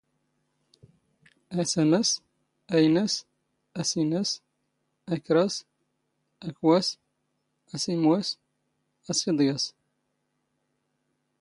[1.61, 2.07] ⴰⵙⴰⵎⴰⵙ,
[2.75, 3.13] ⴰⵢⵏⴰⵙ,
[3.81, 4.29] ⴰⵙⵉⵏⴰⵙ,
[5.13, 5.53] ⴰⴽⵕⴰⵙ,
[6.47, 6.85] ⴰⴽⵡⴰⵙ,
[7.75, 8.27] ⴰⵙⵉⵎⵡⴰⵙ,
[9.09, 9.63] ⴰⵙⵉⴹⵢⴰⵙ